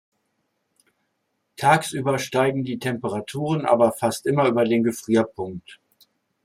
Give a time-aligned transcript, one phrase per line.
[1.57, 5.79] Tagsüber steigen die Temperaturen aber fast immer über den Gefrierpunkt.